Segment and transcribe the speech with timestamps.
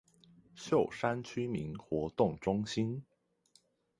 [0.55, 3.03] 秀山區民活動中心